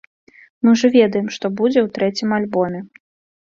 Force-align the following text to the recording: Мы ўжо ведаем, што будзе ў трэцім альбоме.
Мы 0.61 0.71
ўжо 0.75 0.87
ведаем, 0.95 1.27
што 1.35 1.45
будзе 1.59 1.79
ў 1.83 1.87
трэцім 1.99 2.35
альбоме. 2.39 2.81